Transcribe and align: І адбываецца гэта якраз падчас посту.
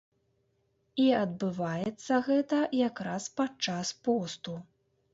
І 1.03 1.05
адбываецца 1.25 2.13
гэта 2.31 2.65
якраз 2.89 3.23
падчас 3.39 3.97
посту. 4.09 4.61